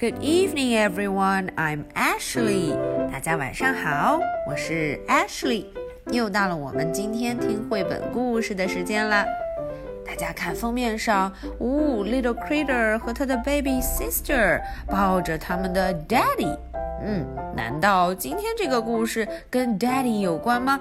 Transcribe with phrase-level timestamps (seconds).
[0.00, 1.50] Good evening, everyone.
[1.56, 2.74] I'm Ashley.
[3.12, 5.66] 大家晚上好，我是 Ashley。
[6.10, 9.26] 又到了我们今天听绘本故事的时间了。
[10.06, 16.56] 大家看封面上，呜，Little Critter 和他的 baby sister 抱着他们的 daddy。
[17.04, 20.80] 嗯，难道今天这个故事跟 daddy 有关吗？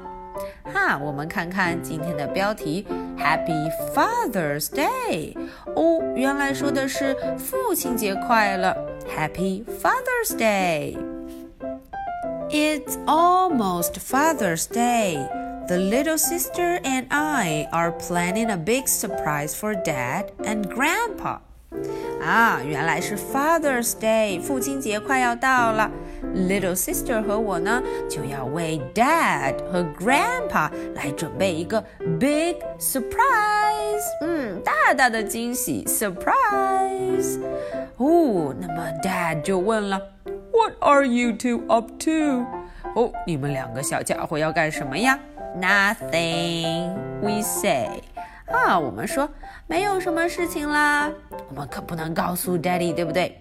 [0.74, 5.36] 哈，我们看看今天的标题，Happy Father's Day。
[5.76, 8.74] 哦，原来说的是父亲节快乐
[9.09, 15.27] ，Happy Father's Day。It's almost Father's Day.
[15.67, 21.41] The little sister and I are planning a big surprise for Dad and Grandpa.
[22.23, 25.91] 啊，原来是 Father's Day，父亲节快要到了。
[26.35, 31.83] Little sister 和我呢，就要为 Dad 和 Grandpa 来准备一个
[32.21, 37.41] big surprise，嗯，大大的惊喜 surprise。
[37.99, 40.01] 哦，那么 Dad 就问了，
[40.53, 42.45] What are you two up to？
[42.95, 45.19] 哦，你们两个小家伙要干什么呀？
[45.61, 48.03] Nothing，we say。
[48.47, 49.29] 啊，我们说
[49.67, 51.11] 没有什么事情啦，
[51.49, 53.39] 我们可不能告诉 Daddy，对不对？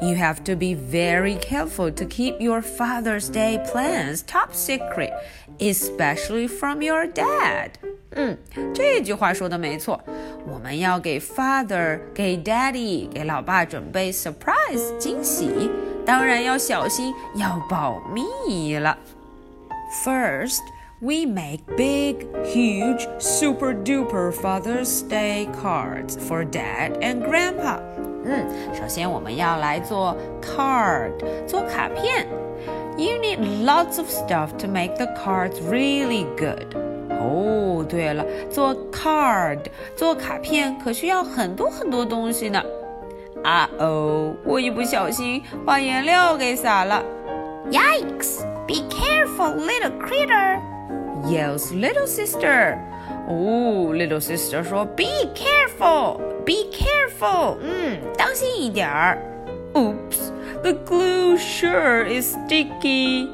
[0.00, 5.10] You have to be very careful to keep your Father's Day plans top secret,
[5.58, 7.70] especially from your dad.
[8.12, 8.38] 嗯，
[8.74, 10.02] 这句话说的没错，
[10.46, 15.70] 我们要给 Father、给 Daddy、给老爸准备 surprise 惊喜，
[16.04, 18.96] 当然要小心，要保密了。
[20.04, 20.60] First.
[20.98, 27.80] We make big, huge, super duper Father's Day cards for Dad and Grandpa.
[28.24, 31.12] 嗯，首先我们要来做 card，
[31.46, 32.26] 做卡片。
[32.96, 36.89] You need lots of stuff to make the cards really good.
[37.21, 39.59] 哦，对了，做 card，
[39.95, 42.61] 做卡片可需要很多很多东西呢。
[43.43, 47.03] 啊哦，我一不小心把颜料给洒了。
[47.71, 48.43] Yikes!
[48.67, 50.59] Be careful, little critter!
[51.25, 52.77] yells little sister.
[53.27, 57.57] 哦，little sister 说，Be careful, be careful.
[57.61, 59.17] 嗯，当心一点儿。
[59.73, 60.31] Oops,
[60.63, 63.29] the glue sure is sticky.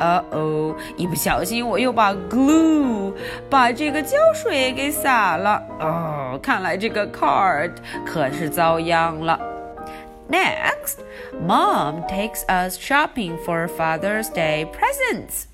[0.00, 3.12] 呃哦，一不小心我又把 glue
[3.48, 5.62] 把这个胶水给洒了。
[5.80, 7.72] 哦，看来这个 card
[8.04, 9.40] 可是遭殃了。
[10.28, 10.98] Next,
[11.46, 15.44] Mom takes us shopping for Father's Day presents.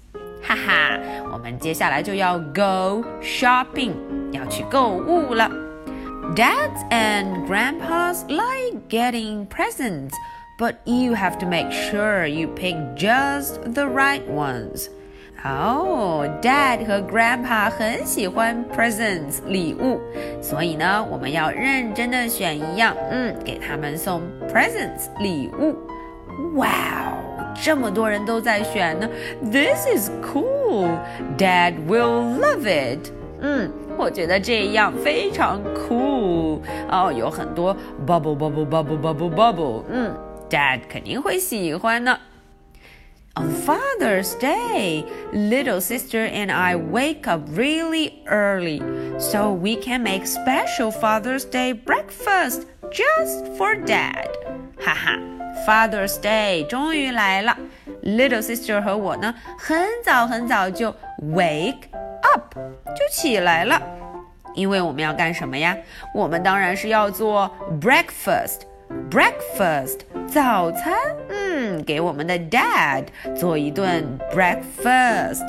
[0.43, 0.99] 哈哈，
[1.31, 3.93] 我们接下来就要 go shopping，
[4.33, 5.51] 要去购物了。
[6.35, 10.15] Dads and grandpas like getting presents,
[10.59, 14.89] but you have to make sure you pick just the right ones.
[15.45, 20.01] 哦、oh,，Dad 和 Grandpa 很喜欢 presents 礼物，
[20.41, 25.75] 所以呢，我们要认真的选一样，嗯，给他们送 presents 礼物。
[26.55, 27.19] Wow！
[27.61, 29.09] 这么多人都在选呢，
[29.51, 30.97] This is cool.
[31.37, 33.11] Dad will love it.
[33.41, 33.69] 嗯，
[33.99, 39.83] 我觉得这样非常 cool 哦，有很多 bubble bubble bubble bubble bubble。
[39.91, 40.15] 嗯
[40.49, 42.19] ，Dad 肯定会喜欢的。
[43.35, 48.83] On Father's Day, little sister and I wake up really early
[49.19, 54.29] so we can make special Father's Day breakfast just for Dad.
[54.79, 55.19] 哈哈。
[55.67, 57.57] Father's Day 终于来了，
[58.03, 61.85] Little Sister 和我呢，很早很早就 wake
[62.23, 62.55] up
[62.97, 63.81] 就起来了，
[64.55, 65.77] 因为我们要干什么呀？
[66.15, 67.49] 我们当然是要做
[69.11, 70.95] breakfast，breakfast 早餐，
[71.29, 73.07] 嗯，给我们的 Dad
[73.37, 75.47] 做一顿 breakfast。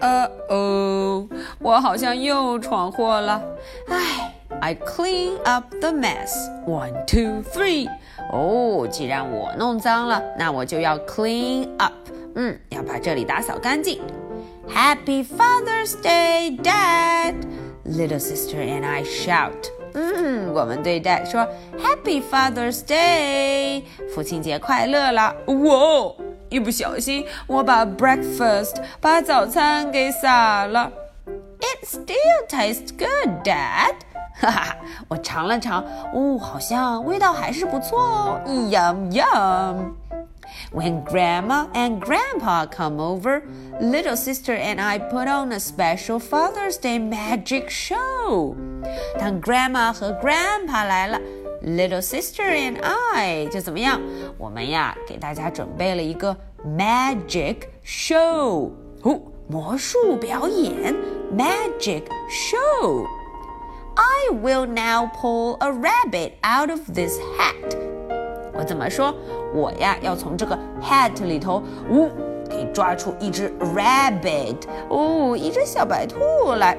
[0.00, 1.28] 呃哦，
[1.60, 3.42] 我好像又闯祸了，
[3.88, 4.34] 唉。
[4.60, 6.32] I clean up the mess.
[6.66, 7.88] One, two, three.
[8.32, 11.92] 哦，既然我弄脏了，那我就要 clean up。
[12.34, 14.00] 嗯，要把这里打扫干净。
[14.66, 17.34] Happy Father's Day, Dad!
[17.84, 19.70] Little sister and I shout.
[19.93, 25.35] 嗯，我们对 Dad 说 Happy Father's Day，父亲节快乐啦。
[25.47, 26.13] 哇，
[26.49, 30.91] 一不小心我把 breakfast 把早餐给洒了。
[31.59, 33.93] It still tastes good, Dad.
[34.35, 34.75] 哈哈，
[35.07, 39.91] 我尝了尝，哦，好像味道还是不错哦，yum yum。
[40.72, 43.42] When Grandma and Grandpa come over,
[43.80, 48.56] little sister and I put on a special Father's Day magic show.
[49.18, 51.20] 当 Grandma 和 Grandpa 来了，
[51.62, 54.00] little sister and I 就怎么样？
[54.36, 56.36] 我们呀，给大家准备了一个
[56.66, 58.70] magic show，
[59.02, 60.94] 哦，魔术表演，
[61.34, 67.81] magic show。I will now pull a rabbit out of this hat.
[68.54, 69.14] 我怎么说？
[69.54, 72.10] 我呀，要从这个 hat 里头，呜，
[72.50, 74.56] 给抓出一只 rabbit，
[74.88, 76.18] 哦，一只小白兔
[76.58, 76.76] 来。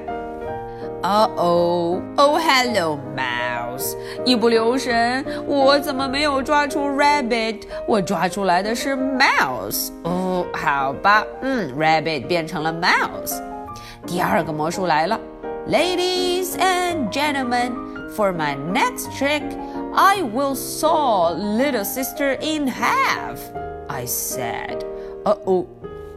[1.02, 3.96] Uh oh, oh hello mouse！
[4.26, 7.62] 一不留神，我怎么没有抓出 rabbit？
[7.88, 9.90] 我抓出来的是 mouse。
[10.04, 13.40] 哦，好吧，嗯，rabbit 变成了 mouse。
[14.06, 15.18] 第二个魔术来了，
[15.66, 17.72] Ladies and gentlemen,
[18.14, 19.42] for my next trick,
[19.94, 23.38] I will saw little sister in half.
[23.88, 24.84] I said.
[25.24, 25.66] Uh oh.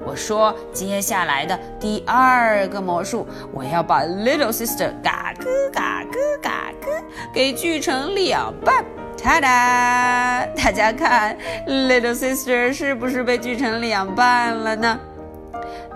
[0.06, 6.92] 我说，接下来的第二个魔术，我要把 little sister 嘎咯嘎咯嘎咯
[7.34, 8.84] 给锯成两半。
[9.16, 10.54] ta da！
[10.62, 15.00] 大家看，little sister 是不是被锯成两半了呢？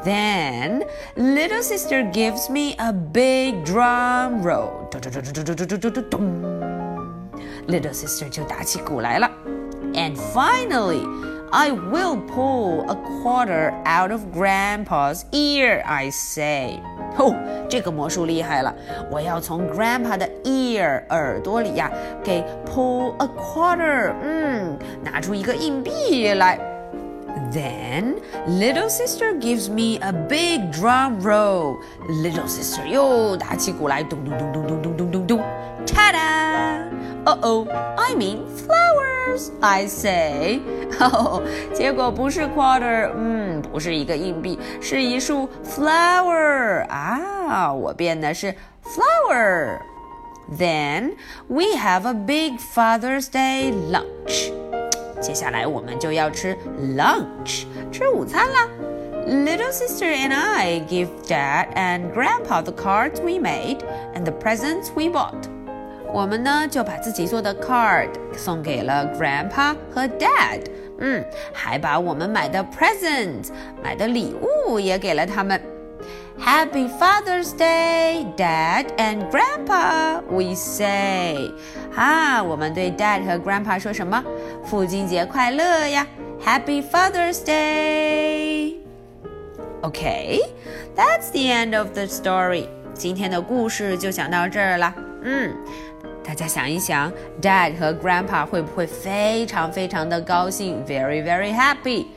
[0.06, 0.86] Then
[1.18, 4.88] little sister gives me a big drum roll.
[7.68, 9.30] Little sister 就打起鼓来了。
[9.94, 11.06] And finally.
[11.50, 15.82] I will pull a quarter out of Grandpa's ear.
[15.86, 16.82] I say.
[17.18, 17.34] 哦，
[17.70, 18.76] 这个魔术厉害了！
[19.10, 21.90] 我要从 Grandpa 的 ear 耳朵里呀，
[22.22, 26.60] 给 pull a quarter，嗯，拿出一个硬币来。
[27.54, 28.16] Then
[28.46, 31.78] little sister gives me a big drum roll.
[32.10, 35.40] Little sister 又打起鼓来，咚咚咚咚咚咚咚咚咚，
[35.86, 36.84] ta-da!
[37.26, 37.68] Uh oh,
[37.98, 40.62] I mean flowers, I say.
[41.00, 41.42] 哦，
[41.74, 47.74] 结果不是 quarter，嗯，不是一个硬币，是一束 flower 啊！
[47.74, 48.54] 我变的是
[48.84, 51.16] flower。Then
[51.48, 54.54] we have a big Father's Day lunch。
[55.20, 56.56] 接下来我们就要吃
[56.96, 58.68] lunch，吃午餐啦。
[59.28, 63.80] Little sister and I give Dad and Grandpa the cards we made
[64.16, 65.50] and the presents we bought.
[66.14, 70.62] 我们呢就把自己做的 card 送给了 Grandpa 和 Dad，
[71.00, 71.24] 嗯，
[71.54, 73.50] 还把我们买的 present
[73.84, 74.36] 买的礼
[74.68, 75.62] 物也给了他们。
[76.40, 81.52] Happy Father's Day, Dad and Grandpa, we say.
[81.92, 84.24] 哈，我们对 Dad 和 Grandpa 说什么？
[84.64, 86.06] 父亲节快乐呀！
[86.46, 88.76] Happy Father's Day.
[89.82, 90.42] Okay,
[90.96, 92.68] that's the end of the story.
[92.94, 94.94] 今天的故事就讲到这儿了。
[95.24, 95.56] 嗯。
[96.24, 97.12] 大家想一想，
[97.42, 100.84] Dad 和 Grandpa 会不会非常非常的高兴？
[100.86, 102.08] Very very happy.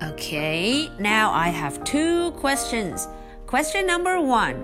[0.00, 3.04] Okay, now I have two questions.
[3.46, 4.56] Question number one.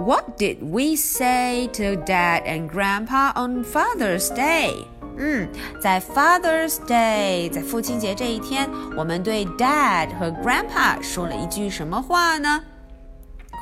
[0.00, 4.86] What did we say to Dad and Grandpa on Father's Day?
[5.18, 5.48] 嗯，
[5.80, 12.64] 在 Father's Day，在父亲节这一天，我们对 Dad 和 Grandpa 说了一句什么话呢？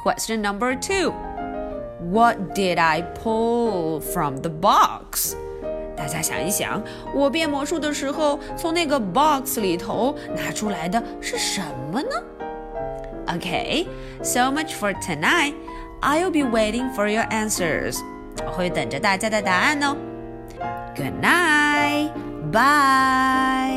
[0.05, 1.13] Question number two.
[2.12, 5.36] What did I pull from the box？
[5.98, 6.82] 大家想一想，
[7.14, 11.62] 我变魔术的时候，从那个 box 里头拿出来的是什
[11.92, 12.10] 么呢
[13.28, 13.88] ？Okay,
[14.22, 15.54] so much for tonight.
[16.02, 18.00] I'll be waiting for your answers.
[18.46, 19.96] 我会等着大家的答案哦。
[20.96, 22.12] Good night,
[22.52, 23.75] bye.